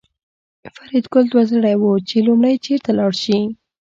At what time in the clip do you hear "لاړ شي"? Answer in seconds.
2.99-3.39